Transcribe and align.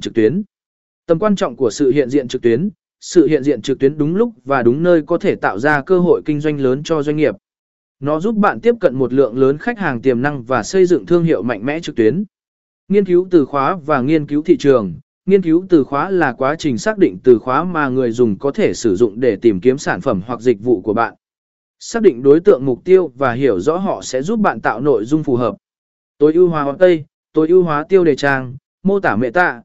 trực 0.00 0.14
tuyến. 0.14 0.42
Tầm 1.06 1.18
quan 1.18 1.36
trọng 1.36 1.56
của 1.56 1.70
sự 1.70 1.90
hiện 1.90 2.10
diện 2.10 2.28
trực 2.28 2.42
tuyến, 2.42 2.70
sự 3.00 3.26
hiện 3.26 3.42
diện 3.42 3.62
trực 3.62 3.78
tuyến 3.78 3.98
đúng 3.98 4.16
lúc 4.16 4.32
và 4.44 4.62
đúng 4.62 4.82
nơi 4.82 5.02
có 5.02 5.18
thể 5.18 5.34
tạo 5.34 5.58
ra 5.58 5.82
cơ 5.82 5.98
hội 5.98 6.22
kinh 6.24 6.40
doanh 6.40 6.60
lớn 6.60 6.82
cho 6.84 7.02
doanh 7.02 7.16
nghiệp. 7.16 7.34
Nó 8.00 8.20
giúp 8.20 8.34
bạn 8.34 8.60
tiếp 8.60 8.74
cận 8.80 8.94
một 8.94 9.12
lượng 9.12 9.38
lớn 9.38 9.58
khách 9.58 9.78
hàng 9.78 10.02
tiềm 10.02 10.22
năng 10.22 10.42
và 10.42 10.62
xây 10.62 10.86
dựng 10.86 11.06
thương 11.06 11.24
hiệu 11.24 11.42
mạnh 11.42 11.66
mẽ 11.66 11.80
trực 11.80 11.96
tuyến. 11.96 12.24
Nghiên 12.88 13.04
cứu 13.04 13.28
từ 13.30 13.44
khóa 13.44 13.76
và 13.86 14.00
nghiên 14.00 14.26
cứu 14.26 14.42
thị 14.42 14.56
trường. 14.56 14.94
Nghiên 15.26 15.42
cứu 15.42 15.66
từ 15.68 15.84
khóa 15.84 16.10
là 16.10 16.32
quá 16.32 16.54
trình 16.58 16.78
xác 16.78 16.98
định 16.98 17.18
từ 17.24 17.38
khóa 17.38 17.64
mà 17.64 17.88
người 17.88 18.10
dùng 18.10 18.38
có 18.38 18.50
thể 18.50 18.74
sử 18.74 18.96
dụng 18.96 19.20
để 19.20 19.36
tìm 19.36 19.60
kiếm 19.60 19.78
sản 19.78 20.00
phẩm 20.00 20.22
hoặc 20.26 20.40
dịch 20.40 20.60
vụ 20.62 20.80
của 20.80 20.94
bạn. 20.94 21.14
Xác 21.78 22.02
định 22.02 22.22
đối 22.22 22.40
tượng 22.40 22.66
mục 22.66 22.84
tiêu 22.84 23.12
và 23.14 23.32
hiểu 23.32 23.60
rõ 23.60 23.76
họ 23.76 24.02
sẽ 24.02 24.22
giúp 24.22 24.40
bạn 24.40 24.60
tạo 24.60 24.80
nội 24.80 25.04
dung 25.04 25.24
phù 25.24 25.36
hợp. 25.36 25.56
Tối 26.18 26.32
ưu 26.34 26.48
hóa 26.48 26.74
Tây, 26.78 27.04
tối 27.32 27.48
ưu 27.48 27.62
hóa 27.62 27.84
tiêu 27.88 28.04
đề 28.04 28.16
trang, 28.16 28.56
mô 28.82 29.00
tả 29.00 29.16
meta, 29.16 29.62